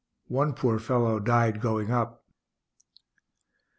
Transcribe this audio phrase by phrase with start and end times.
[0.29, 2.25] One poor fellow died going up.